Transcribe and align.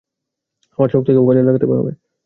আমার 0.79 0.89
শক্তিকেও 0.93 1.27
কাজে 1.27 1.41
লাগাতে 1.47 1.65
হবে। 1.71 1.91